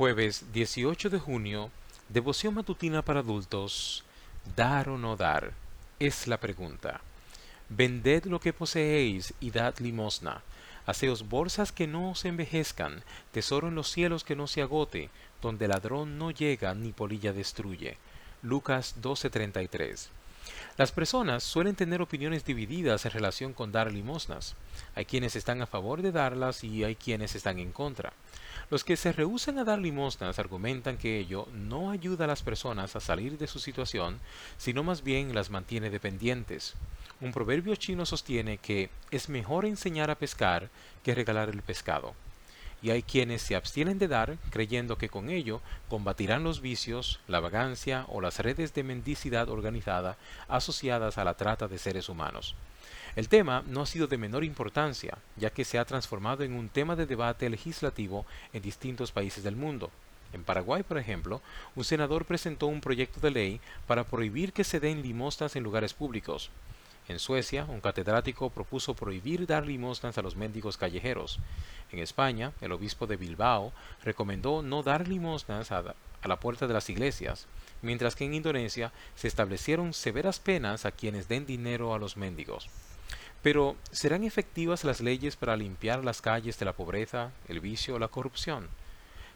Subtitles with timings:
[0.00, 1.70] Jueves 18 de junio,
[2.08, 4.02] devoción matutina para adultos.
[4.56, 5.52] ¿Dar o no dar?
[5.98, 7.02] Es la pregunta.
[7.68, 10.42] Vended lo que poseéis y dad limosna.
[10.86, 15.10] Haceos bolsas que no se envejezcan, tesoro en los cielos que no se agote,
[15.42, 17.98] donde ladrón no llega ni polilla destruye.
[18.40, 20.08] Lucas 12:33
[20.80, 24.56] las personas suelen tener opiniones divididas en relación con dar limosnas.
[24.94, 28.14] Hay quienes están a favor de darlas y hay quienes están en contra.
[28.70, 32.96] Los que se rehúsan a dar limosnas argumentan que ello no ayuda a las personas
[32.96, 34.20] a salir de su situación,
[34.56, 36.72] sino más bien las mantiene dependientes.
[37.20, 40.70] Un proverbio chino sostiene que es mejor enseñar a pescar
[41.04, 42.14] que regalar el pescado
[42.82, 47.40] y hay quienes se abstienen de dar creyendo que con ello combatirán los vicios, la
[47.40, 50.16] vagancia o las redes de mendicidad organizada
[50.48, 52.54] asociadas a la trata de seres humanos.
[53.16, 56.68] El tema no ha sido de menor importancia, ya que se ha transformado en un
[56.68, 59.90] tema de debate legislativo en distintos países del mundo.
[60.32, 61.42] En Paraguay, por ejemplo,
[61.74, 65.92] un senador presentó un proyecto de ley para prohibir que se den limosnas en lugares
[65.92, 66.50] públicos.
[67.10, 71.40] En Suecia, un catedrático propuso prohibir dar limosnas a los mendigos callejeros.
[71.90, 73.72] En España, el obispo de Bilbao
[74.04, 77.48] recomendó no dar limosnas a, la puerta de las iglesias,
[77.82, 82.68] mientras que en Indonesia se establecieron severas penas a quienes den dinero a los mendigos.
[83.42, 87.98] Pero, ¿serán efectivas las leyes para limpiar las calles de la pobreza, el vicio o
[87.98, 88.68] la corrupción?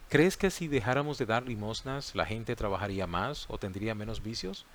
[0.07, 4.65] ¿Crees que si dejáramos de dar limosnas la gente trabajaría más o tendría menos vicios?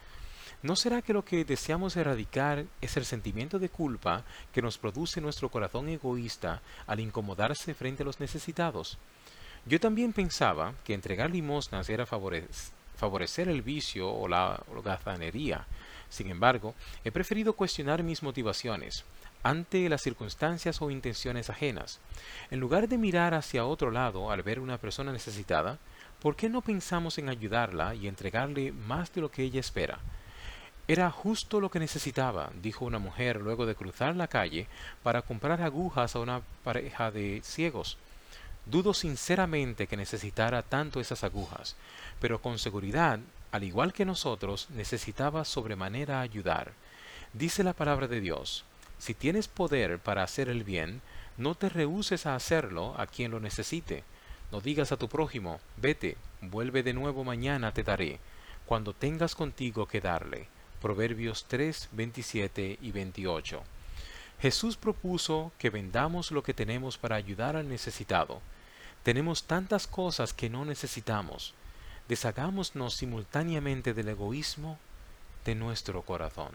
[0.62, 5.18] ¿No será que lo que deseamos erradicar es el sentimiento de culpa que nos produce
[5.22, 8.98] nuestro corazón egoísta al incomodarse frente a los necesitados?
[9.64, 15.66] Yo también pensaba que entregar limosnas era favorecer el vicio o la holgazanería.
[16.10, 19.04] Sin embargo, he preferido cuestionar mis motivaciones
[19.42, 22.00] ante las circunstancias o intenciones ajenas.
[22.50, 25.78] En lugar de mirar hacia otro lado al ver una persona necesitada,
[26.20, 30.00] ¿por qué no pensamos en ayudarla y entregarle más de lo que ella espera?
[30.90, 34.66] Era justo lo que necesitaba, dijo una mujer luego de cruzar la calle
[35.04, 37.96] para comprar agujas a una pareja de ciegos.
[38.66, 41.76] Dudo sinceramente que necesitara tanto esas agujas,
[42.20, 43.20] pero con seguridad,
[43.52, 46.72] al igual que nosotros, necesitaba sobremanera ayudar.
[47.34, 48.64] Dice la palabra de Dios,
[48.98, 51.02] si tienes poder para hacer el bien,
[51.36, 54.02] no te rehuses a hacerlo a quien lo necesite.
[54.50, 58.18] No digas a tu prójimo, vete, vuelve de nuevo mañana te daré,
[58.66, 60.48] cuando tengas contigo que darle
[60.80, 63.62] Proverbios 3, 27 y 28.
[64.40, 68.40] Jesús propuso que vendamos lo que tenemos para ayudar al necesitado.
[69.02, 71.54] Tenemos tantas cosas que no necesitamos.
[72.08, 74.78] Deshagámonos simultáneamente del egoísmo
[75.44, 76.52] de nuestro corazón.